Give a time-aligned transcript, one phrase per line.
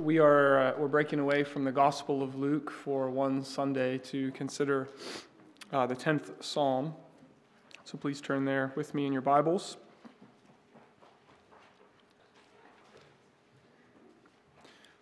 [0.00, 4.30] we are uh, we're breaking away from the Gospel of Luke for one Sunday to
[4.32, 4.88] consider
[5.72, 6.94] uh, the tenth Psalm.
[7.84, 9.76] So please turn there with me in your Bibles.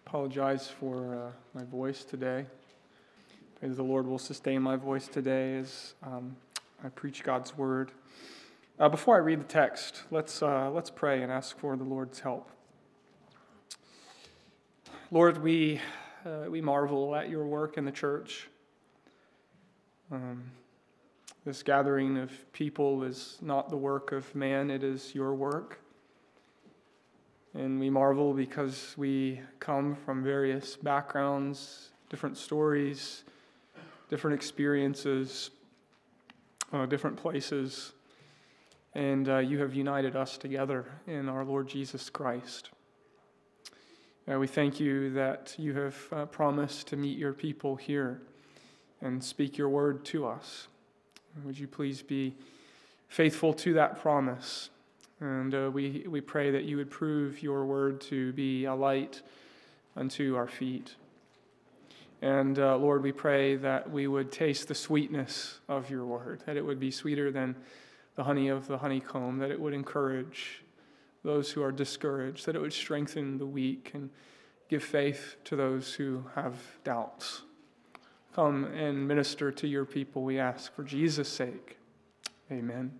[0.04, 2.46] Apologize for uh, my voice today.
[3.60, 6.34] Pray the Lord will sustain my voice today as um,
[6.82, 7.92] I preach God's word.
[8.80, 12.18] Uh, before I read the text, let's uh, let's pray and ask for the Lord's
[12.18, 12.50] help.
[15.10, 15.80] Lord, we,
[16.26, 18.46] uh, we marvel at your work in the church.
[20.12, 20.50] Um,
[21.46, 25.80] this gathering of people is not the work of man, it is your work.
[27.54, 33.24] And we marvel because we come from various backgrounds, different stories,
[34.10, 35.48] different experiences,
[36.70, 37.92] uh, different places.
[38.94, 42.68] And uh, you have united us together in our Lord Jesus Christ.
[44.30, 48.20] Uh, we thank you that you have uh, promised to meet your people here
[49.00, 50.68] and speak your word to us.
[51.44, 52.34] Would you please be
[53.08, 54.68] faithful to that promise?
[55.20, 59.22] And uh, we, we pray that you would prove your word to be a light
[59.96, 60.94] unto our feet.
[62.20, 66.58] And uh, Lord, we pray that we would taste the sweetness of your word, that
[66.58, 67.56] it would be sweeter than
[68.16, 70.64] the honey of the honeycomb, that it would encourage
[71.24, 74.10] those who are discouraged, that it would strengthen the weak and
[74.68, 77.42] give faith to those who have doubts.
[78.34, 81.78] Come and minister to your people, we ask, for Jesus' sake.
[82.50, 82.98] Amen.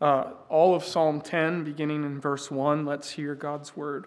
[0.00, 4.06] Uh, all of Psalm 10, beginning in verse 1, let's hear God's word.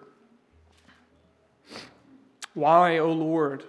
[2.54, 3.66] Why, O Lord,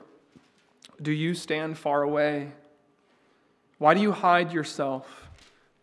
[1.00, 2.52] do you stand far away?
[3.78, 5.28] Why do you hide yourself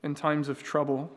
[0.04, 1.12] in times of trouble?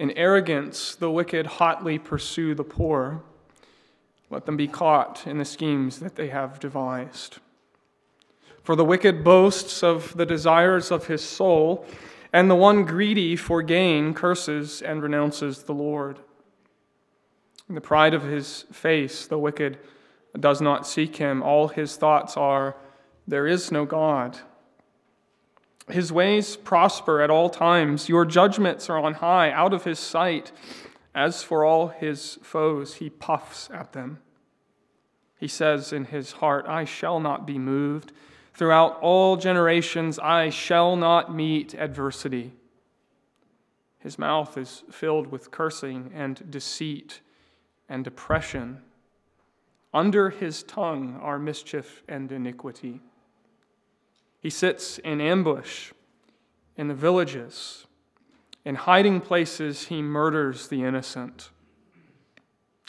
[0.00, 3.22] In arrogance, the wicked hotly pursue the poor.
[4.30, 7.36] Let them be caught in the schemes that they have devised.
[8.62, 11.84] For the wicked boasts of the desires of his soul,
[12.32, 16.18] and the one greedy for gain curses and renounces the Lord.
[17.68, 19.76] In the pride of his face, the wicked
[20.38, 21.42] does not seek him.
[21.42, 22.74] All his thoughts are,
[23.28, 24.38] There is no God.
[25.90, 28.08] His ways prosper at all times.
[28.08, 30.52] Your judgments are on high, out of his sight.
[31.14, 34.20] As for all his foes, he puffs at them.
[35.38, 38.12] He says in his heart, I shall not be moved.
[38.54, 42.52] Throughout all generations, I shall not meet adversity.
[43.98, 47.20] His mouth is filled with cursing and deceit
[47.88, 48.82] and depression.
[49.92, 53.00] Under his tongue are mischief and iniquity.
[54.40, 55.92] He sits in ambush
[56.76, 57.86] in the villages.
[58.64, 61.50] In hiding places, he murders the innocent.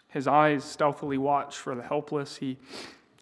[0.07, 2.37] His eyes stealthily watch for the helpless.
[2.37, 2.57] He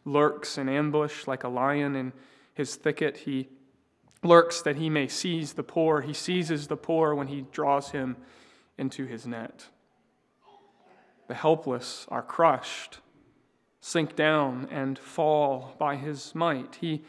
[0.05, 2.13] lurks in ambush like a lion in
[2.53, 3.17] his thicket.
[3.17, 3.49] He
[4.23, 6.01] lurks that he may seize the poor.
[6.01, 8.17] He seizes the poor when he draws him
[8.77, 9.67] into his net.
[11.27, 12.99] The helpless are crushed,
[13.81, 16.79] sink down, and fall by his might.
[16.81, 17.03] He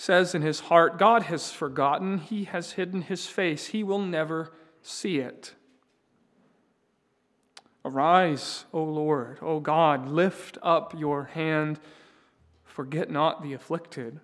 [0.00, 4.52] says in his heart, God has forgotten, he has hidden his face, he will never
[4.80, 5.54] see it.
[7.84, 11.80] Arise, O Lord, O God, lift up your hand,
[12.62, 14.20] forget not the afflicted.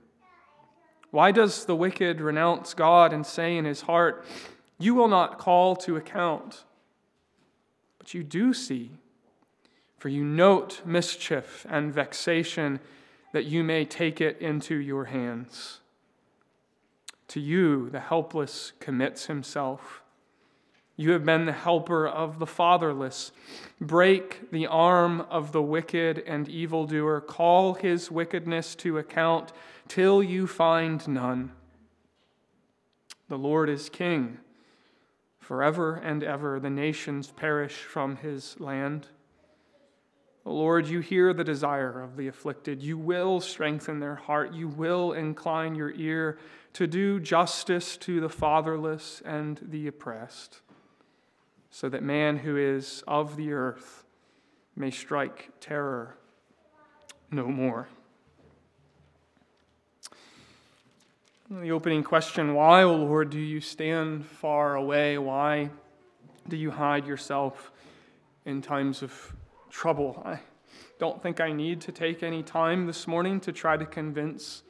[1.10, 4.24] Why does the wicked renounce God and say in his heart,
[4.78, 6.62] You will not call to account?
[7.98, 8.92] But you do see,
[9.98, 12.78] for you note mischief and vexation
[13.34, 15.80] that you may take it into your hands.
[17.26, 20.04] To you, the helpless commits himself.
[20.96, 23.32] You have been the helper of the fatherless.
[23.80, 27.20] Break the arm of the wicked and evildoer.
[27.20, 29.52] Call his wickedness to account
[29.88, 31.50] till you find none.
[33.28, 34.38] The Lord is king.
[35.40, 39.08] Forever and ever the nations perish from his land.
[40.44, 42.82] Lord, you hear the desire of the afflicted.
[42.82, 44.52] You will strengthen their heart.
[44.52, 46.38] You will incline your ear
[46.74, 50.60] to do justice to the fatherless and the oppressed,
[51.70, 54.04] so that man who is of the earth
[54.76, 56.16] may strike terror
[57.30, 57.88] no more.
[61.50, 65.16] The opening question why, O Lord, do you stand far away?
[65.16, 65.70] Why
[66.48, 67.70] do you hide yourself
[68.44, 69.34] in times of
[69.74, 70.22] trouble.
[70.24, 70.38] I
[71.00, 74.62] don't think I need to take any time this morning to try to convince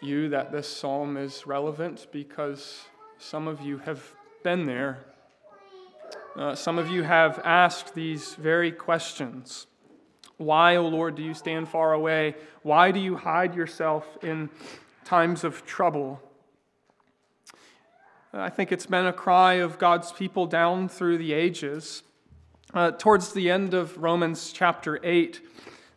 [0.00, 2.84] you that this psalm is relevant because
[3.18, 4.14] some of you have
[4.44, 5.00] been there.
[6.36, 9.66] Uh, some of you have asked these very questions
[10.36, 12.36] Why, O Lord, do you stand far away?
[12.62, 14.50] Why do you hide yourself in
[15.04, 16.22] times of trouble?
[18.32, 22.04] I think it's been a cry of God's people down through the ages.
[22.74, 25.42] Uh, towards the end of Romans chapter 8,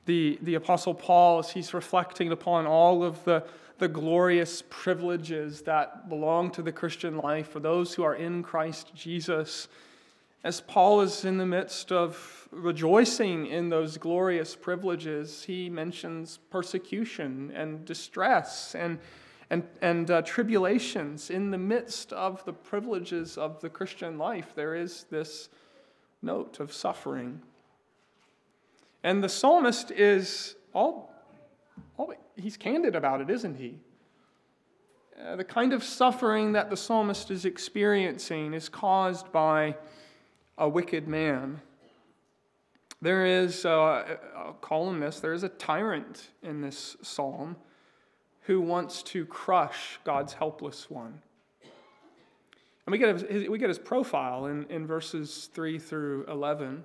[0.08, 3.46] the, the Apostle Paul, as he's reflecting upon all of the,
[3.78, 8.92] the glorious privileges that belong to the Christian life for those who are in Christ
[8.94, 9.70] Jesus,
[10.44, 17.54] as Paul is in the midst of rejoicing in those glorious privileges, he mentions persecution
[17.56, 19.00] and distress and,
[19.50, 21.30] and, and uh, tribulations.
[21.30, 25.48] In the midst of the privileges of the Christian life, there is this
[26.26, 27.42] note of suffering.
[29.04, 31.14] And the psalmist is all,
[31.98, 33.80] all he's candid about it, isn't he?
[35.24, 39.78] Uh, the kind of suffering that the psalmist is experiencing is caused by
[40.58, 41.62] a wicked man.
[43.02, 47.56] There is, uh, I'll call him this, there is a tyrant in this psalm
[48.42, 51.22] who wants to crush God's helpless one.
[52.86, 56.84] And we get his, we get his profile in, in verses 3 through 11.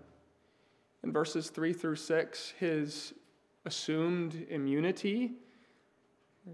[1.04, 3.14] In verses 3 through 6, his
[3.64, 5.32] assumed immunity.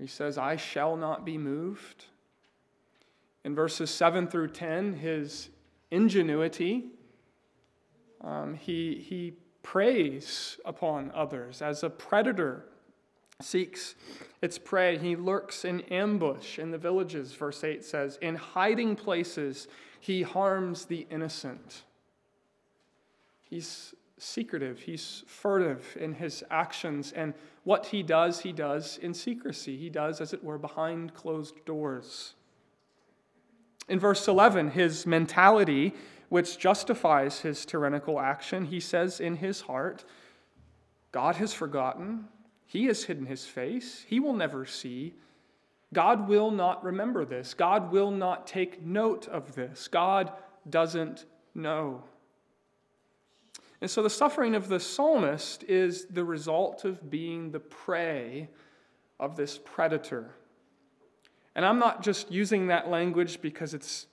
[0.01, 2.07] He says, I shall not be moved.
[3.45, 5.51] In verses 7 through 10, his
[5.91, 6.91] ingenuity.
[8.21, 12.67] Um, he, he preys upon others as a predator
[13.41, 13.95] seeks
[14.41, 14.99] its prey.
[14.99, 18.19] He lurks in ambush in the villages, verse 8 says.
[18.23, 19.69] In hiding places,
[20.01, 21.83] he harms the innocent.
[23.43, 27.35] He's secretive, he's furtive in his actions, and
[27.65, 29.77] what he does, he does in secrecy.
[29.77, 32.35] He does, as it were, behind closed doors.
[33.89, 35.95] In verse 11, his mentality
[36.29, 40.05] which justifies his tyrannical action, he says in his heart,
[41.13, 42.27] God has forgotten.
[42.67, 44.05] He has hidden his face.
[44.09, 45.15] He will never see.
[45.93, 47.55] God will not remember this.
[47.55, 49.89] God will not take note of this.
[49.89, 50.33] God
[50.69, 51.25] doesn't
[51.55, 52.03] know.
[53.81, 58.49] And so the suffering of the psalmist is the result of being the prey
[59.21, 60.35] of this predator.
[61.55, 64.07] And I'm not just using that language because it's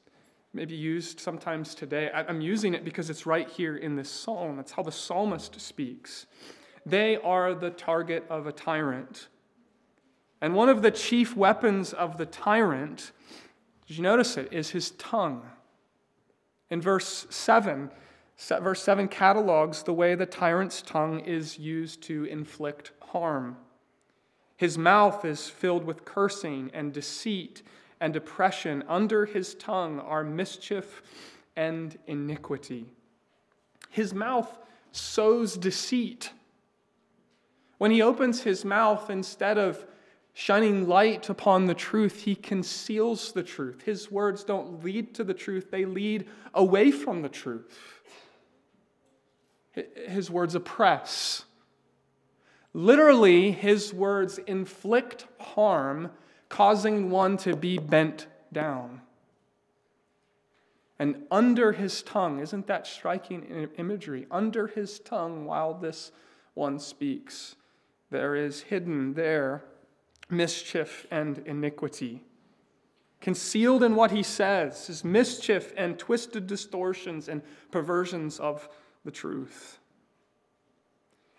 [0.54, 2.12] maybe used sometimes today.
[2.14, 4.58] I'm using it because it's right here in this psalm.
[4.58, 6.28] That's how the psalmist speaks.
[6.86, 9.28] They are the target of a tyrant.
[10.42, 13.12] And one of the chief weapons of the tyrant,
[13.88, 15.44] did you notice it, is his tongue.
[16.70, 17.90] In verse 7,
[18.38, 23.56] verse 7 catalogs the way the tyrant's tongue is used to inflict harm.
[24.58, 27.64] His mouth is filled with cursing and deceit
[28.00, 28.84] and oppression.
[28.88, 31.02] Under his tongue are mischief
[31.56, 32.86] and iniquity.
[33.90, 34.60] His mouth
[34.92, 36.32] sows deceit.
[37.84, 39.86] When he opens his mouth, instead of
[40.32, 43.82] shining light upon the truth, he conceals the truth.
[43.82, 47.78] His words don't lead to the truth, they lead away from the truth.
[50.08, 51.44] His words oppress.
[52.72, 56.10] Literally, his words inflict harm
[56.48, 59.02] causing one to be bent down.
[60.98, 64.26] And under his tongue, isn't that striking imagery?
[64.32, 66.14] Under his tongue, while this
[66.54, 67.58] one speaks,
[68.14, 69.66] there is hidden there
[70.30, 72.24] mischief and iniquity.
[73.20, 77.42] Concealed in what he says is mischief and twisted distortions and
[77.72, 78.70] perversions of
[79.04, 79.80] the truth.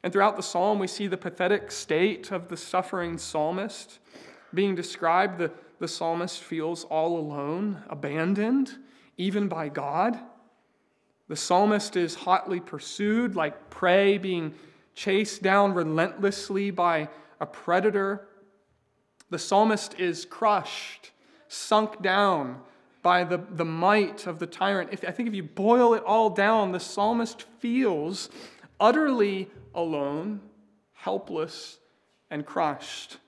[0.02, 4.00] And throughout the psalm, we see the pathetic state of the suffering psalmist
[4.52, 8.76] being described, the, the psalmist feels all alone, abandoned,
[9.16, 10.19] even by God.
[11.28, 14.54] The psalmist is hotly pursued, like prey being
[14.95, 17.09] chased down relentlessly by
[17.41, 18.29] a predator.
[19.31, 21.11] The psalmist is crushed,
[21.49, 22.61] sunk down
[23.03, 24.91] by the, the might of the tyrant.
[24.93, 28.31] If, I think if you boil it all down, the psalmist feels
[28.81, 30.41] utterly alone,
[30.95, 31.79] helpless,
[32.31, 33.19] and crushed.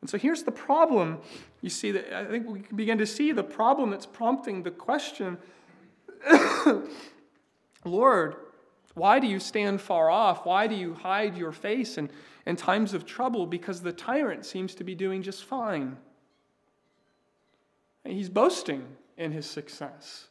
[0.00, 1.18] And so here's the problem.
[1.62, 4.70] You see that I think we can begin to see the problem that's prompting the
[4.70, 5.38] question
[7.84, 8.36] Lord,
[8.96, 10.46] why do you stand far off?
[10.46, 12.08] Why do you hide your face in,
[12.46, 13.46] in times of trouble?
[13.46, 15.98] Because the tyrant seems to be doing just fine.
[18.06, 18.86] He's boasting
[19.18, 20.28] in his success,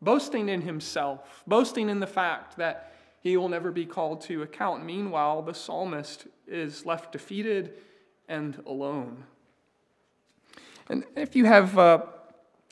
[0.00, 4.84] boasting in himself, boasting in the fact that he will never be called to account.
[4.84, 7.72] Meanwhile, the psalmist is left defeated
[8.28, 9.24] and alone.
[10.88, 12.02] And if you have uh,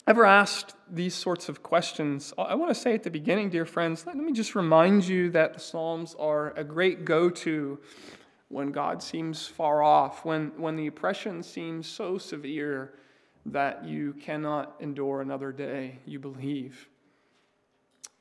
[0.06, 4.04] ever asked these sorts of questions, I want to say at the beginning, dear friends,
[4.04, 7.78] let me just remind you that the Psalms are a great go to
[8.48, 12.94] when God seems far off, when, when the oppression seems so severe
[13.46, 16.88] that you cannot endure another day, you believe.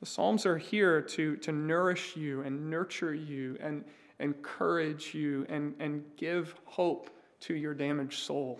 [0.00, 3.84] The Psalms are here to, to nourish you and nurture you and
[4.18, 7.10] encourage you and, and give hope
[7.40, 8.58] to your damaged soul.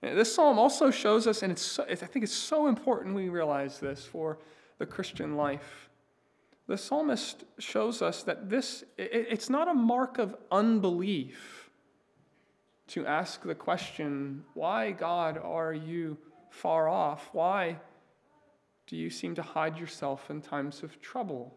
[0.00, 3.80] This psalm also shows us, and it's so, I think it's so important we realize
[3.80, 4.38] this for
[4.78, 5.88] the Christian life.
[6.68, 11.70] The psalmist shows us that this, it's not a mark of unbelief
[12.88, 16.16] to ask the question, why, God, are you
[16.50, 17.28] far off?
[17.32, 17.78] Why
[18.86, 21.54] do you seem to hide yourself in times of trouble?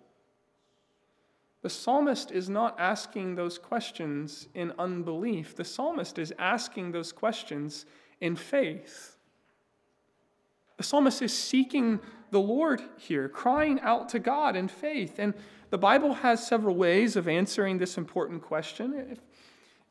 [1.62, 5.56] The psalmist is not asking those questions in unbelief.
[5.56, 7.86] The psalmist is asking those questions
[8.22, 9.18] in faith.
[10.78, 12.00] The psalmist is seeking
[12.32, 15.20] the Lord here, crying out to God in faith.
[15.20, 15.34] And
[15.70, 18.94] the Bible has several ways of answering this important question.
[18.94, 19.20] If,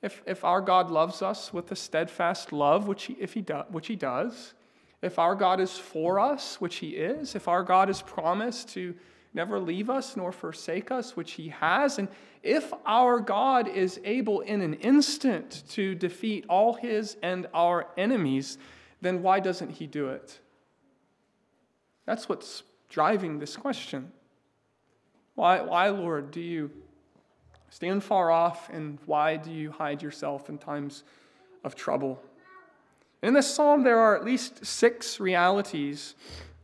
[0.03, 3.63] if, if our God loves us with a steadfast love, which he, if he do,
[3.71, 4.55] which he does,
[5.03, 8.95] if our God is for us, which he is, if our God has promised to
[9.33, 11.99] never leave us nor forsake us, which he has.
[11.99, 12.09] And
[12.43, 18.59] if our God is able in an instant to defeat all his and our enemies,
[19.01, 20.39] then why doesn't he do it?
[22.07, 24.13] That's what's driving this question.
[25.35, 26.71] Why, why, Lord, do you
[27.71, 31.05] stand far off, and why do you hide yourself in times
[31.63, 32.21] of trouble?
[33.23, 36.15] In this psalm, there are at least six realities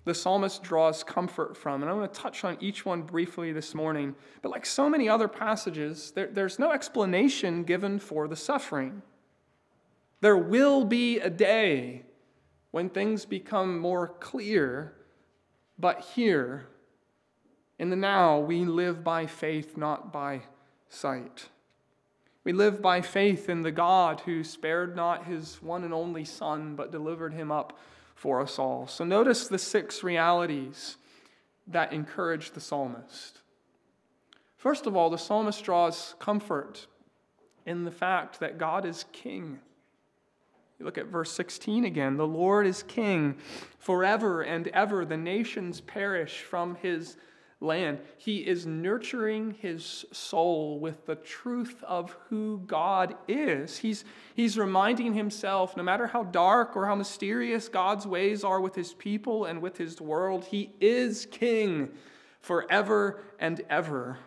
[0.07, 1.83] the psalmist draws comfort from.
[1.83, 4.15] And I'm going to touch on each one briefly this morning.
[4.41, 9.03] But like so many other passages, there, there's no explanation given for the suffering.
[10.21, 12.05] There will be a day
[12.71, 14.95] when things become more clear,
[15.77, 16.69] but here,
[17.81, 20.43] in the now, we live by faith, not by
[20.89, 21.49] sight.
[22.45, 26.77] We live by faith in the God who spared not his one and only Son,
[26.77, 27.77] but delivered him up
[28.17, 28.89] for us all.
[28.89, 30.97] So notice the six realities
[31.69, 33.43] that encourage the psalmist.
[34.57, 36.87] First of all, the psalmist draws comfort
[37.67, 39.61] in the fact that God is king.
[40.79, 42.17] You look at verse 16 again.
[42.17, 43.37] The Lord is king
[43.79, 45.05] forever and ever.
[45.05, 47.17] The nations perish from his
[47.61, 48.01] land.
[48.19, 53.79] He is nurturing his soul with the truth of who God is.
[53.79, 58.75] He's, he's reminding himself, no matter how dark or how mysterious God's ways are with
[58.75, 61.91] his people and with his world, he is king
[62.41, 64.19] forever and ever.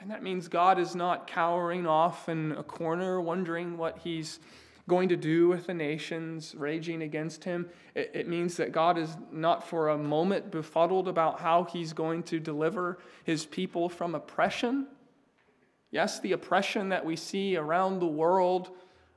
[0.00, 4.40] And that means God is not cowering off in a corner, wondering what he's
[4.88, 7.68] going to do with the nations raging against him.
[7.94, 12.22] It, it, means that God is not for a moment befuddled about how he's going
[12.24, 14.86] to deliver his people from oppression.
[15.90, 18.70] Yes, the oppression that we see around the world,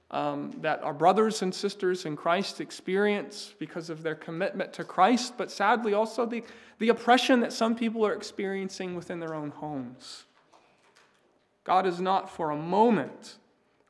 [0.09, 5.33] um, that our brothers and sisters in Christ experience because of their commitment to Christ,
[5.37, 6.43] but sadly also the,
[6.79, 10.23] the oppression that some people are experiencing within their own homes.
[11.65, 13.37] God is not for a moment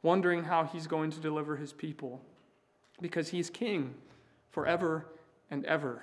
[0.08, 2.22] wondering how he's going to deliver his people
[3.02, 3.94] because he's king
[4.50, 5.06] forever
[5.52, 6.02] and ever.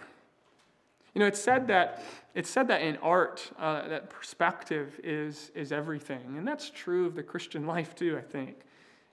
[1.15, 2.03] You know, it's said that
[2.35, 7.15] it's said that in art, uh, that perspective is is everything, and that's true of
[7.15, 8.19] the Christian life too.
[8.19, 8.57] I think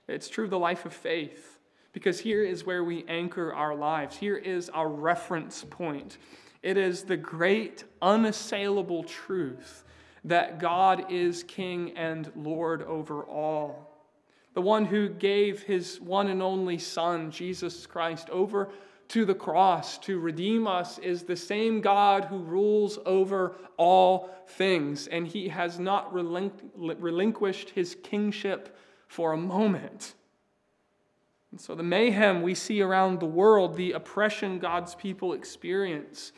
[0.09, 1.59] it's true of the life of faith
[1.93, 4.17] because here is where we anchor our lives.
[4.17, 6.17] Here is our reference point.
[6.63, 9.85] It is the great, unassailable truth
[10.25, 13.90] that God is King and Lord over all
[14.53, 18.69] the one who gave his one and only Son, Jesus Christ, over
[19.09, 25.07] to the cross to redeem us, is the same God who rules over all things,
[25.07, 28.77] and he has not relinquished his kingship
[29.07, 30.15] for a moment.
[31.51, 36.31] And so, the mayhem we see around the world, the oppression God's people experience,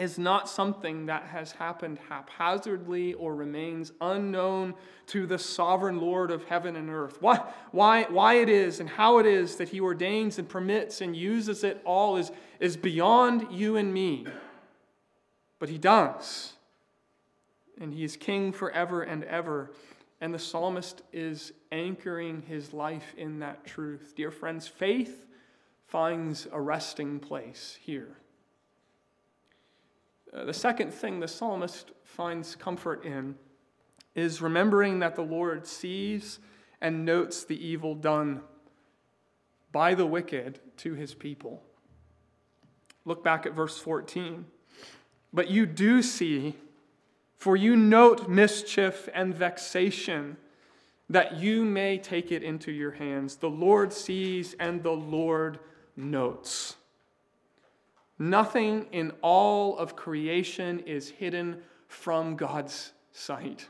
[0.00, 4.74] is not something that has happened haphazardly or remains unknown
[5.06, 7.18] to the sovereign Lord of heaven and earth.
[7.20, 11.14] Why, why, why it is and how it is that He ordains and permits and
[11.14, 14.26] uses it all is, is beyond you and me.
[15.58, 16.54] But He does.
[17.78, 19.70] And He is King forever and ever.
[20.22, 24.14] And the psalmist is anchoring his life in that truth.
[24.16, 25.26] Dear friends, faith
[25.86, 28.16] finds a resting place here.
[30.32, 33.34] Uh, the second thing the psalmist finds comfort in
[34.14, 36.38] is remembering that the Lord sees
[36.80, 38.40] and notes the evil done
[39.72, 41.62] by the wicked to his people.
[43.04, 44.46] Look back at verse 14.
[45.32, 46.56] But you do see,
[47.36, 50.36] for you note mischief and vexation,
[51.08, 53.36] that you may take it into your hands.
[53.36, 55.58] The Lord sees and the Lord
[55.96, 56.76] notes.
[58.20, 63.66] Nothing in all of creation is hidden from God's sight.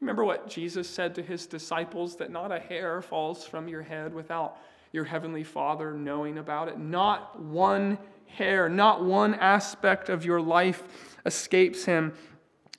[0.00, 4.14] Remember what Jesus said to his disciples that not a hair falls from your head
[4.14, 4.56] without
[4.92, 6.78] your heavenly Father knowing about it.
[6.78, 10.82] Not one hair, not one aspect of your life
[11.26, 12.14] escapes him.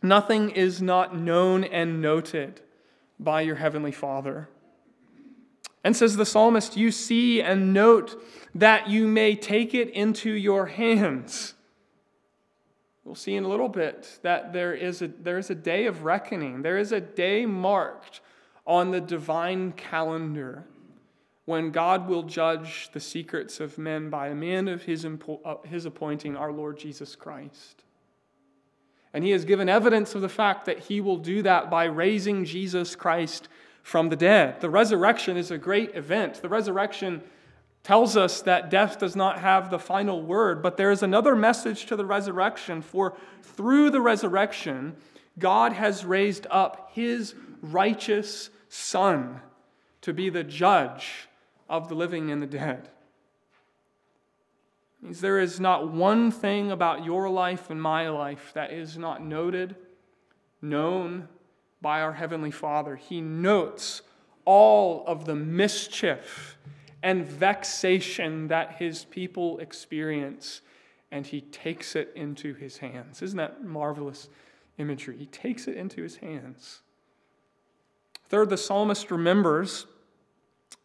[0.01, 2.59] Nothing is not known and noted
[3.19, 4.49] by your heavenly Father.
[5.83, 8.21] And says the psalmist, You see and note
[8.55, 11.55] that you may take it into your hands.
[13.03, 16.05] We'll see in a little bit that there is a, there is a day of
[16.05, 16.61] reckoning.
[16.61, 18.21] There is a day marked
[18.65, 20.65] on the divine calendar
[21.45, 25.85] when God will judge the secrets of men by a man of his, uh, his
[25.85, 27.83] appointing, our Lord Jesus Christ.
[29.13, 32.45] And he has given evidence of the fact that he will do that by raising
[32.45, 33.49] Jesus Christ
[33.83, 34.61] from the dead.
[34.61, 36.41] The resurrection is a great event.
[36.41, 37.21] The resurrection
[37.83, 41.85] tells us that death does not have the final word, but there is another message
[41.87, 44.95] to the resurrection, for through the resurrection,
[45.37, 49.41] God has raised up his righteous Son
[50.01, 51.27] to be the judge
[51.69, 52.89] of the living and the dead.
[55.01, 59.21] Means there is not one thing about your life and my life that is not
[59.21, 59.75] noted,
[60.61, 61.27] known,
[61.83, 62.95] by our Heavenly Father.
[62.95, 64.01] He notes
[64.45, 66.57] all of the mischief
[67.03, 70.61] and vexation that His people experience,
[71.11, 73.21] and He takes it into His hands.
[73.21, 74.29] Isn't that marvelous
[74.79, 75.17] imagery?
[75.17, 76.81] He takes it into His hands.
[78.29, 79.85] Third, the psalmist remembers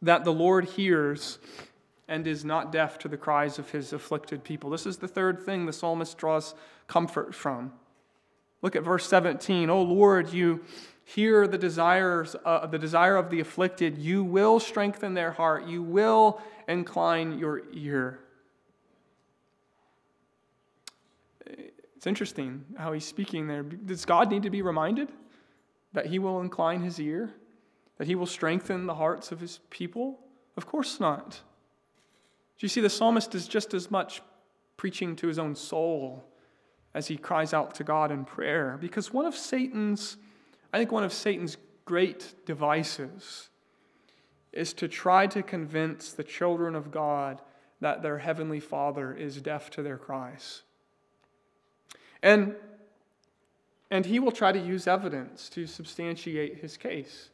[0.03, 1.39] that the Lord hears
[2.09, 4.71] and is not deaf to the cries of his afflicted people.
[4.71, 6.55] This is the third thing the psalmist draws
[6.87, 7.73] comfort from.
[8.63, 9.71] Look at verse 17.
[9.71, 10.61] Oh Lord, you
[11.05, 13.99] hear the desires, uh, the desire of the afflicted.
[13.99, 15.67] You will strengthen their heart.
[15.67, 18.21] You will incline your ear.
[21.47, 23.63] It's interesting how he's speaking there.
[23.63, 25.09] Does God need to be reminded
[25.93, 27.33] that he will incline his ear?
[27.97, 30.21] That he will strengthen the hearts of his people?
[30.57, 31.31] Of course not.
[32.59, 34.21] Do you see, the psalmist is just as much
[34.77, 36.25] preaching to his own soul
[36.99, 38.77] as he cries out to God in prayer.
[38.81, 40.17] Because one of Satan's,
[40.73, 43.51] I think one of Satan's great devices
[44.53, 47.41] is to try to convince the children of God
[47.81, 50.63] that their heavenly Father is deaf to their cries.
[52.21, 52.57] And,
[53.93, 57.31] and he will try to use evidence to substantiate his case.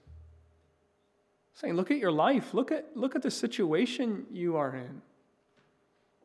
[1.54, 5.00] Saying, look at your life, look at, look at the situation you are in.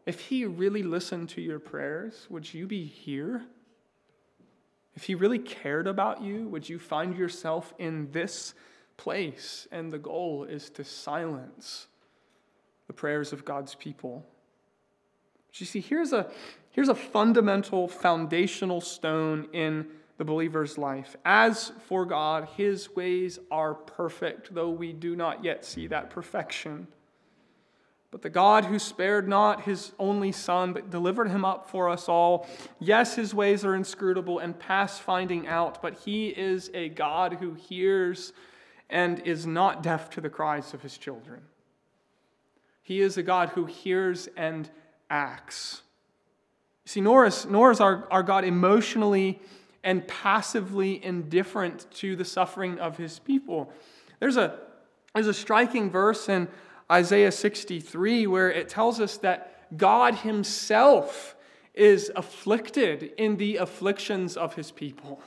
[0.05, 3.43] If he really listened to your prayers, would you be here?
[4.95, 8.53] If he really cared about you, would you find yourself in this
[8.97, 9.67] place?
[9.71, 11.87] And the goal is to silence
[12.87, 14.25] the prayers of God's people.
[15.47, 16.29] But you see, here's a,
[16.71, 21.15] here's a fundamental, foundational stone in the believer's life.
[21.23, 26.87] As for God, his ways are perfect, though we do not yet see that perfection.
[28.11, 32.09] But the God who spared not his only Son, but delivered him up for us
[32.09, 32.47] all,
[32.79, 37.53] yes, his ways are inscrutable and past finding out, but he is a God who
[37.53, 38.33] hears
[38.89, 41.41] and is not deaf to the cries of his children.
[42.81, 44.67] He is a God who hears and
[45.11, 45.83] acts.
[46.85, 49.39] See, nor is, nor is our, our God emotionally
[49.83, 53.71] and passively indifferent to the suffering of his people.
[54.19, 54.57] There's a,
[55.13, 56.47] there's a striking verse in
[56.91, 61.35] Isaiah 63, where it tells us that God Himself
[61.73, 65.21] is afflicted in the afflictions of His people.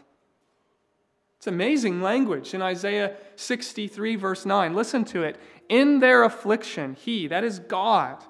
[1.38, 4.74] It's amazing language in Isaiah 63, verse 9.
[4.74, 5.40] Listen to it.
[5.68, 8.22] In their affliction, He, that is God,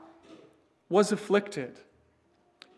[0.89, 1.79] was afflicted.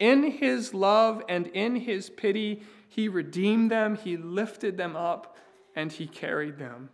[0.00, 5.36] In His love and in His pity, He redeemed them, He lifted them up,
[5.76, 6.90] and He carried them.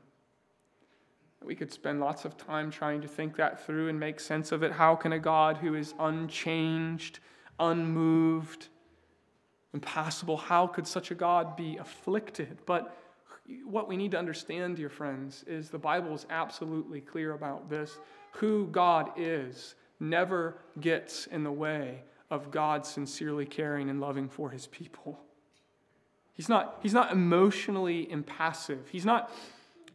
[1.44, 4.62] We could spend lots of time trying to think that through and make sense of
[4.62, 4.72] it.
[4.72, 7.20] How can a God who is unchanged,
[7.58, 8.68] unmoved,
[9.72, 12.58] impassible, how could such a God be afflicted?
[12.66, 12.96] But
[13.64, 17.98] what we need to understand, dear friends, is the Bible is absolutely clear about this.
[18.32, 24.50] Who God is never gets in the way of God sincerely caring and loving for
[24.50, 25.20] his people.
[26.32, 28.88] He's not, he's not emotionally impassive.
[28.90, 29.30] He's not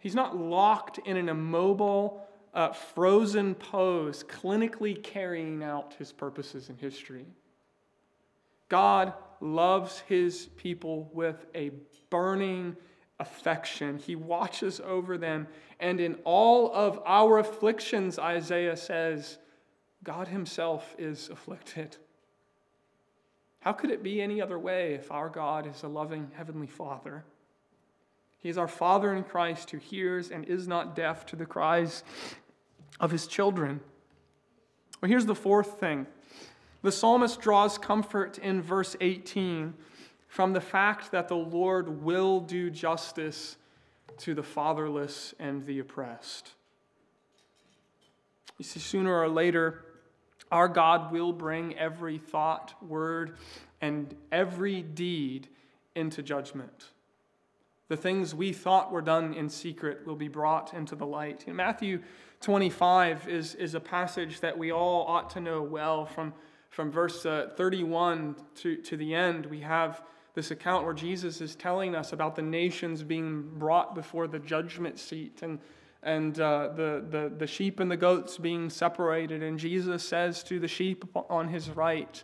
[0.06, 6.78] He's not locked in an immobile, uh, frozen pose, clinically carrying out his purposes in
[6.78, 7.26] history.
[8.70, 11.72] God loves his people with a
[12.12, 12.76] burning
[13.20, 13.98] affection.
[13.98, 15.48] He watches over them.
[15.80, 19.40] And in all of our afflictions, Isaiah says,
[20.04, 21.98] God himself is afflicted.
[23.62, 27.26] How could it be any other way if our God is a loving Heavenly Father?
[28.40, 32.04] He is our Father in Christ who hears and is not deaf to the cries
[33.00, 33.82] of his children.
[35.02, 36.08] Well, here's the fourth thing
[36.82, 39.74] the psalmist draws comfort in verse 18
[40.28, 43.58] from the fact that the Lord will do justice
[44.20, 46.52] to the fatherless and the oppressed.
[48.58, 49.84] You see, sooner or later,
[50.52, 53.38] our God will bring every thought, word,
[53.82, 55.48] and every deed
[55.96, 56.92] into judgment.
[57.88, 61.48] The things we thought were done in secret will be brought into the light.
[61.48, 62.02] Matthew
[62.42, 66.06] 25 is, is a passage that we all ought to know well.
[66.06, 66.34] From,
[66.70, 70.02] from verse uh, 31 to, to the end, we have
[70.34, 74.98] this account where Jesus is telling us about the nations being brought before the judgment
[74.98, 75.60] seat and,
[76.02, 79.44] and uh, the, the, the sheep and the goats being separated.
[79.44, 82.24] And Jesus says to the sheep on his right,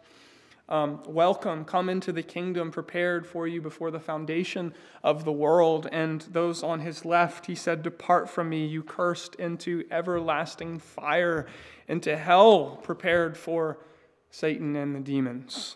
[0.69, 5.87] um, welcome, come into the kingdom prepared for you before the foundation of the world.
[5.91, 11.45] And those on his left, he said, Depart from me, you cursed, into everlasting fire,
[11.87, 13.79] into hell prepared for
[14.29, 15.75] Satan and the demons.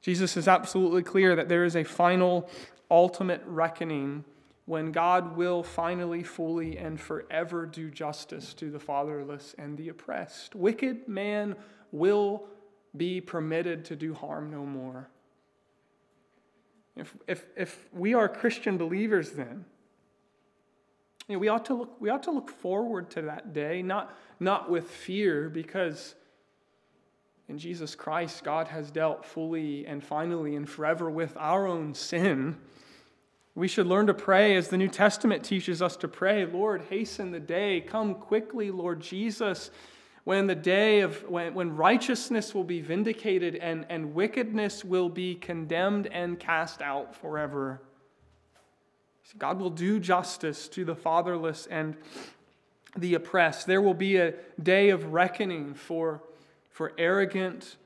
[0.00, 2.48] Jesus is absolutely clear that there is a final,
[2.90, 4.24] ultimate reckoning
[4.64, 10.54] when God will finally, fully, and forever do justice to the fatherless and the oppressed.
[10.54, 11.56] Wicked man
[11.90, 12.44] will
[12.96, 15.08] be permitted to do harm no more.
[16.96, 19.64] If, if, if we are Christian believers, then,
[21.26, 24.14] you know, we, ought to look, we ought to look forward to that day, not,
[24.38, 26.14] not with fear, because
[27.48, 32.56] in Jesus Christ, God has dealt fully and finally and forever with our own sin.
[33.54, 37.30] We should learn to pray as the New Testament teaches us to pray Lord, hasten
[37.30, 37.80] the day.
[37.80, 39.70] Come quickly, Lord Jesus
[40.24, 45.34] when the day of when, when righteousness will be vindicated and, and wickedness will be
[45.34, 47.82] condemned and cast out forever.
[49.38, 51.96] God will do justice to the fatherless and
[52.96, 53.66] the oppressed.
[53.66, 56.22] There will be a day of reckoning for,
[56.70, 57.76] for arrogant,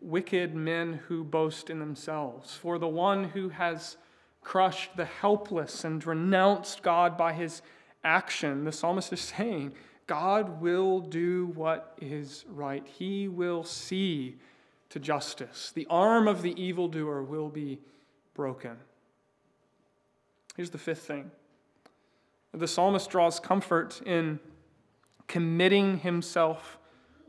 [0.00, 3.96] wicked men who boast in themselves, for the one who has
[4.42, 7.62] crushed the helpless and renounced God by his
[8.02, 8.64] action.
[8.64, 9.72] The psalmist is saying,
[10.10, 12.84] God will do what is right.
[12.84, 14.38] He will see
[14.88, 15.70] to justice.
[15.72, 17.78] The arm of the evildoer will be
[18.34, 18.76] broken.
[20.56, 21.30] Here's the fifth thing
[22.52, 24.40] the psalmist draws comfort in
[25.28, 26.80] committing himself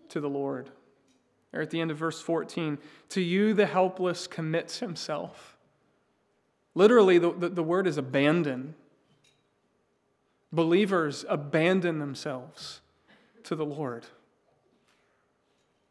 [0.09, 0.71] to the Lord.
[1.51, 5.55] There at the end of verse 14, to you the helpless commits himself.
[6.73, 8.73] Literally, the, the, the word is abandon.
[10.53, 12.81] Believers abandon themselves
[13.43, 14.05] to the Lord.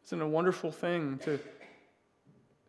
[0.05, 1.39] Isn't it a wonderful thing to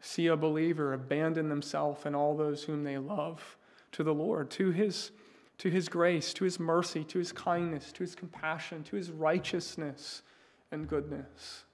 [0.00, 3.56] see a believer abandon themselves and all those whom they love
[3.92, 5.10] to the Lord, to his,
[5.58, 10.22] to his grace, to his mercy, to his kindness, to his compassion, to his righteousness
[10.70, 11.64] and goodness?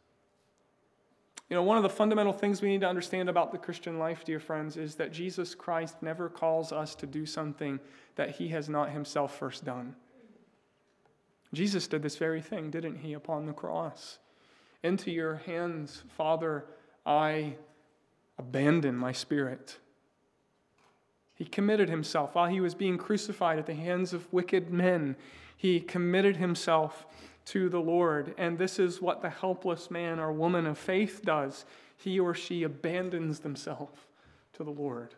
[1.49, 4.25] You know, one of the fundamental things we need to understand about the Christian life,
[4.25, 7.81] dear friends, is that Jesus Christ never calls us to do something
[8.17, 9.95] that he has not himself first done.
[11.53, 14.19] Jesus did this very thing, didn't he, upon the cross?
[14.83, 16.65] Into your hands, Father,
[17.07, 17.55] I
[18.39, 19.79] abandon my spirit.
[21.35, 25.17] He committed himself while he was being crucified at the hands of wicked men.
[25.57, 27.07] He committed himself
[27.47, 28.35] to the Lord.
[28.37, 31.65] And this is what the helpless man or woman of faith does.
[31.97, 34.01] He or she abandons themselves
[34.55, 35.15] to the Lord.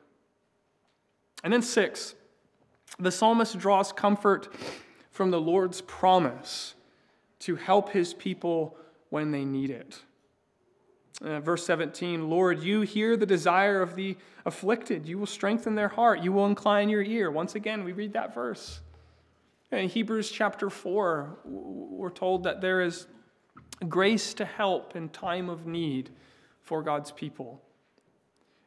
[1.43, 2.14] And then, six,
[2.99, 4.55] the psalmist draws comfort
[5.20, 6.72] from the Lord's promise
[7.40, 8.74] to help his people
[9.11, 10.00] when they need it.
[11.20, 15.04] Uh, verse 17 Lord, you hear the desire of the afflicted.
[15.04, 16.22] You will strengthen their heart.
[16.22, 17.30] You will incline your ear.
[17.30, 18.80] Once again, we read that verse.
[19.70, 23.06] In Hebrews chapter 4, we're told that there is
[23.90, 26.09] grace to help in time of need
[26.62, 27.61] for God's people.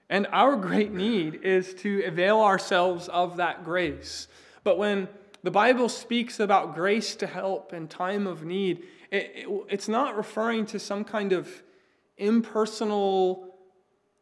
[0.08, 4.28] And our great need is to avail ourselves of that grace.
[4.64, 5.08] But when
[5.44, 10.16] the Bible speaks about grace to help in time of need, it, it, it's not
[10.16, 11.64] referring to some kind of
[12.18, 13.54] impersonal,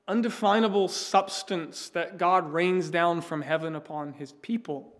[0.07, 4.95] undefinable substance that God rains down from heaven upon his people.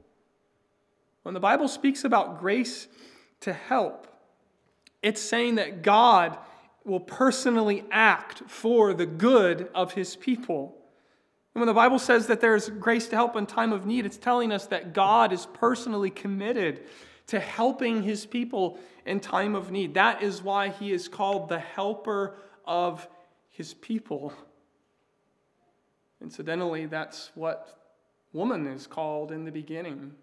[1.23, 2.87] When the Bible speaks about grace
[3.41, 4.07] to help,
[5.01, 6.37] it's saying that God
[6.85, 10.80] will personally act for the good of his people.
[11.53, 14.17] And when the Bible says that there's grace to help in time of need, it's
[14.17, 16.83] telling us that God is personally committed
[17.27, 19.93] to helping his people in time of need.
[19.95, 22.35] That is why he is called the helper
[22.65, 23.07] of
[23.49, 24.33] his people.
[26.21, 27.79] Incidentally, that's what
[28.31, 30.13] woman is called in the beginning.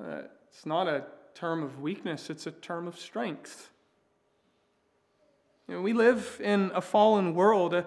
[0.00, 3.70] Uh, it's not a term of weakness, it's a term of strength.
[5.66, 7.84] You know, we live in a fallen world,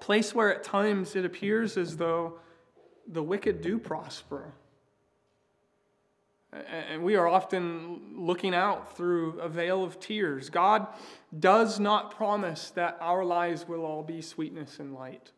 [0.00, 2.38] place where at times it appears as though
[3.06, 4.52] the wicked do prosper.
[6.52, 10.50] And we are often looking out through a veil of tears.
[10.50, 10.88] God
[11.38, 15.30] does not promise that our lives will all be sweetness and light.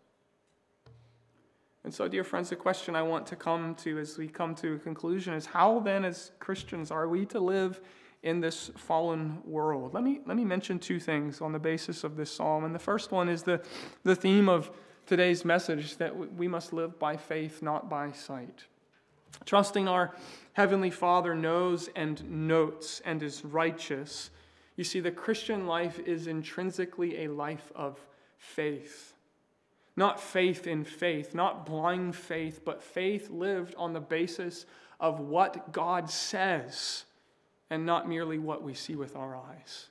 [1.84, 4.74] And so, dear friends, the question I want to come to as we come to
[4.74, 7.80] a conclusion is how then, as Christians, are we to live
[8.22, 9.94] in this fallen world?
[9.94, 12.64] Let me, let me mention two things on the basis of this psalm.
[12.64, 13.62] And the first one is the,
[14.04, 14.70] the theme of
[15.06, 18.64] today's message that we must live by faith, not by sight.
[19.44, 20.14] Trusting our
[20.52, 24.30] Heavenly Father knows and notes and is righteous.
[24.76, 27.98] You see, the Christian life is intrinsically a life of
[28.38, 29.14] faith.
[29.96, 34.64] Not faith in faith, not blind faith, but faith lived on the basis
[35.00, 37.04] of what God says
[37.72, 39.86] and not merely what we see with our eyes.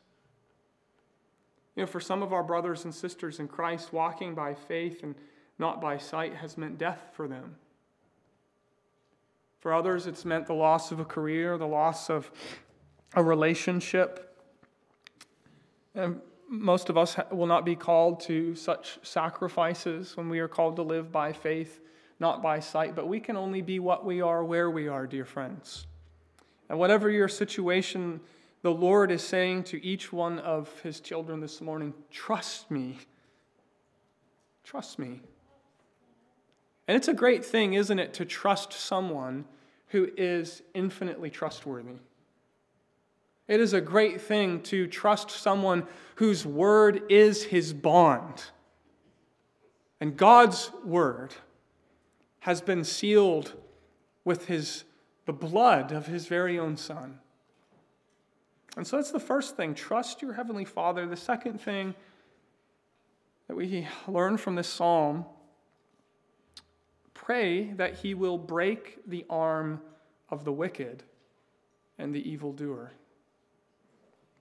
[1.75, 5.15] You know, for some of our brothers and sisters in Christ, walking by faith and
[5.57, 7.55] not by sight has meant death for them.
[9.61, 12.29] For others, it's meant the loss of a career, the loss of
[13.15, 14.37] a relationship.
[15.95, 20.75] And most of us will not be called to such sacrifices when we are called
[20.75, 21.79] to live by faith,
[22.19, 25.25] not by sight, but we can only be what we are where we are, dear
[25.25, 25.87] friends.
[26.71, 28.21] And whatever your situation,
[28.61, 32.97] the Lord is saying to each one of his children this morning trust me.
[34.63, 35.19] Trust me.
[36.87, 39.43] And it's a great thing, isn't it, to trust someone
[39.87, 41.97] who is infinitely trustworthy.
[43.49, 48.45] It is a great thing to trust someone whose word is his bond.
[49.99, 51.35] And God's word
[52.39, 53.55] has been sealed
[54.23, 54.85] with his,
[55.31, 57.17] the blood of his very own son.
[58.75, 59.73] And so that's the first thing.
[59.73, 61.07] Trust your Heavenly Father.
[61.07, 61.95] The second thing
[63.47, 65.23] that we learn from this psalm
[67.13, 69.79] pray that he will break the arm
[70.29, 71.03] of the wicked
[71.97, 72.91] and the evildoer.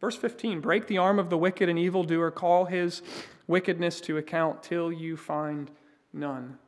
[0.01, 3.01] Verse 15 Break the arm of the wicked and evildoer, call his
[3.47, 5.71] wickedness to account till you find
[6.13, 6.59] none.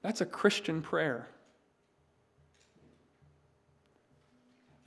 [0.00, 1.28] That's a Christian prayer.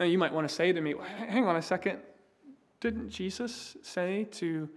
[0.01, 0.95] Now, you might want to say to me,
[1.27, 1.99] hang on a second.
[2.79, 4.67] Didn't Jesus say to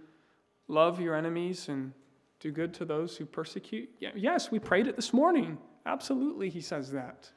[0.67, 1.93] love your enemies and
[2.39, 3.89] do good to those who persecute?
[3.99, 5.57] Yeah, yes, we prayed it this morning.
[5.87, 7.31] Absolutely, he says that.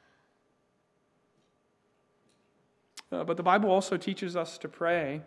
[3.11, 5.23] Uh, but the Bible also teaches us to pray.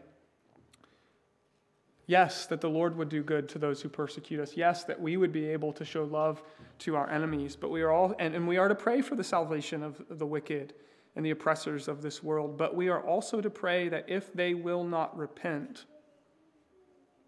[2.06, 4.56] Yes, that the Lord would do good to those who persecute us.
[4.56, 6.40] Yes, that we would be able to show love
[6.78, 7.56] to our enemies.
[7.56, 10.26] But we are all, and, and we are to pray for the salvation of the
[10.26, 10.74] wicked
[11.14, 12.56] and the oppressors of this world.
[12.56, 15.84] But we are also to pray that if they will not repent,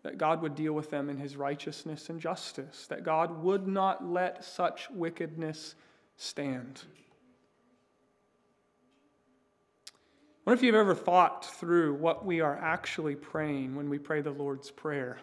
[0.02, 4.06] that God would deal with them in his righteousness and justice, that God would not
[4.06, 5.74] let such wickedness
[6.16, 6.82] stand.
[10.44, 14.30] What if you've ever thought through what we are actually praying when we pray the
[14.30, 15.18] Lord's Prayer?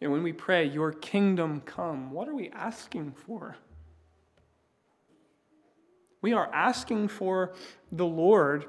[0.00, 3.56] And when we pray, Your kingdom come, what are we asking for?
[6.26, 7.52] We are asking for
[7.92, 8.66] the Lord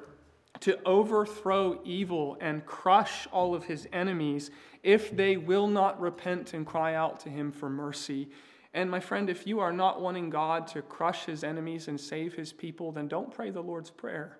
[0.59, 4.51] to overthrow evil and crush all of his enemies
[4.83, 8.29] if they will not repent and cry out to him for mercy.
[8.75, 12.35] And my friend, if you are not wanting God to crush his enemies and save
[12.35, 14.37] his people, then don't pray the Lord's Prayer.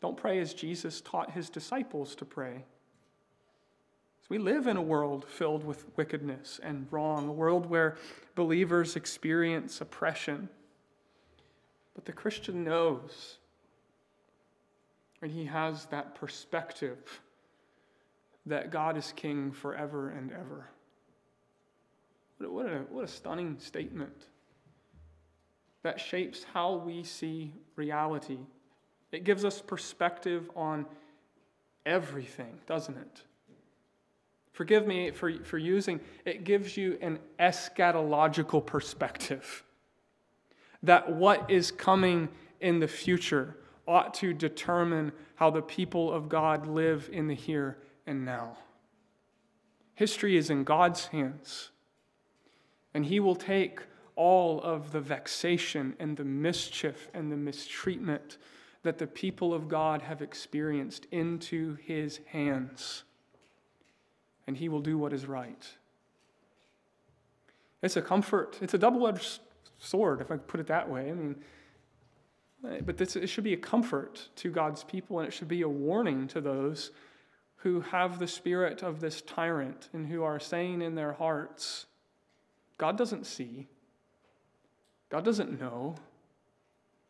[0.00, 2.64] Don't pray as Jesus taught his disciples to pray.
[4.20, 7.96] So we live in a world filled with wickedness and wrong, a world where
[8.36, 10.48] believers experience oppression.
[11.96, 13.38] But the Christian knows,
[15.20, 17.20] and he has that perspective
[18.46, 20.68] that God is king forever and ever.
[22.38, 24.26] What a, what a stunning statement
[25.82, 28.38] that shapes how we see reality
[29.12, 30.86] it gives us perspective on
[31.84, 33.22] everything, doesn't it?
[34.52, 39.62] Forgive me for, for using, it gives you an eschatological perspective.
[40.86, 42.28] That what is coming
[42.60, 43.56] in the future
[43.88, 48.56] ought to determine how the people of God live in the here and now.
[49.94, 51.70] History is in God's hands,
[52.94, 53.80] and He will take
[54.14, 58.38] all of the vexation and the mischief and the mistreatment
[58.84, 63.02] that the people of God have experienced into His hands,
[64.46, 65.66] and He will do what is right.
[67.82, 69.40] It's a comfort, it's a double edged
[69.78, 71.10] sword, if I put it that way.
[71.10, 71.36] I mean,
[72.84, 75.68] but this, it should be a comfort to God's people, and it should be a
[75.68, 76.90] warning to those
[77.56, 81.86] who have the spirit of this tyrant and who are saying in their hearts,
[82.78, 83.68] God doesn't see,
[85.08, 85.96] God doesn't know.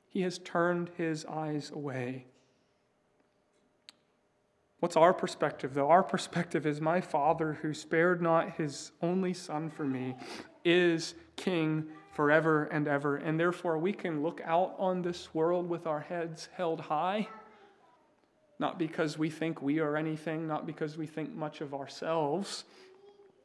[0.09, 2.24] He has turned his eyes away.
[4.81, 5.90] What's our perspective, though?
[5.90, 10.14] Our perspective is my Father, who spared not his only Son for me,
[10.64, 13.16] is King forever and ever.
[13.16, 17.29] And therefore, we can look out on this world with our heads held high,
[18.59, 22.64] not because we think we are anything, not because we think much of ourselves,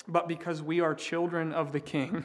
[0.07, 2.23] but because we are children of the King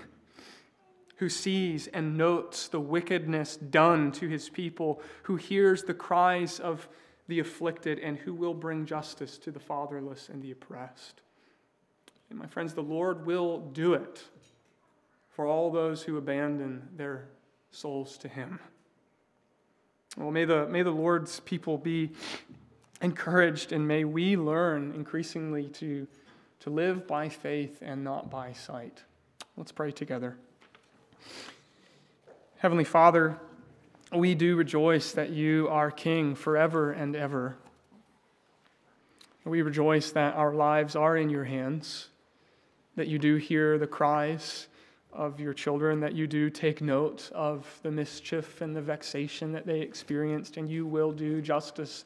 [1.16, 6.88] who sees and notes the wickedness done to his people, who hears the cries of
[7.26, 11.22] the afflicted, and who will bring justice to the fatherless and the oppressed.
[12.30, 14.22] And my friends, the Lord will do it
[15.36, 17.28] for all those who abandon their
[17.70, 18.58] souls to Him.
[20.16, 22.12] Well, may the, may the Lord's people be
[23.02, 26.08] encouraged, and may we learn increasingly to,
[26.60, 29.02] to live by faith and not by sight.
[29.58, 30.38] Let's pray together.
[32.56, 33.36] Heavenly Father,
[34.14, 37.58] we do rejoice that you are King forever and ever.
[39.44, 42.08] We rejoice that our lives are in your hands,
[42.96, 44.68] that you do hear the cries
[45.16, 49.66] of your children, that you do take note of the mischief and the vexation that
[49.66, 52.04] they experienced, and you will do justice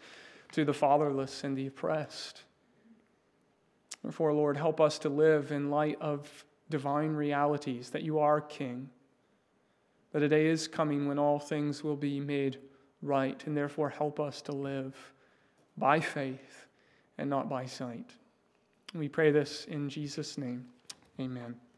[0.53, 2.43] to the fatherless and the oppressed.
[4.03, 8.89] Therefore, Lord, help us to live in light of divine realities, that you are King,
[10.13, 12.59] that a day is coming when all things will be made
[13.03, 14.95] right, and therefore help us to live
[15.77, 16.67] by faith
[17.19, 18.11] and not by sight.
[18.95, 20.67] We pray this in Jesus' name.
[21.19, 21.70] Amen.